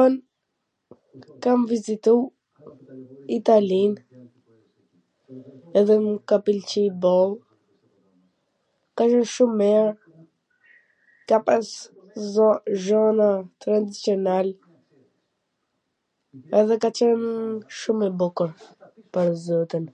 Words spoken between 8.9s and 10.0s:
ka qen shum mir,